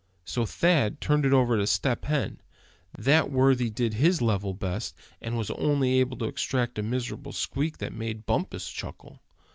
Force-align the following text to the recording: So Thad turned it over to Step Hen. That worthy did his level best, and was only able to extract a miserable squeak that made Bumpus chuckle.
So 0.25 0.47
Thad 0.47 0.99
turned 0.99 1.27
it 1.27 1.31
over 1.31 1.55
to 1.57 1.67
Step 1.67 2.05
Hen. 2.05 2.41
That 2.97 3.29
worthy 3.29 3.69
did 3.69 3.93
his 3.93 4.19
level 4.19 4.55
best, 4.55 4.95
and 5.21 5.37
was 5.37 5.51
only 5.51 5.99
able 5.99 6.17
to 6.17 6.25
extract 6.25 6.79
a 6.79 6.81
miserable 6.81 7.33
squeak 7.33 7.77
that 7.77 7.93
made 7.93 8.25
Bumpus 8.25 8.71
chuckle. 8.71 9.21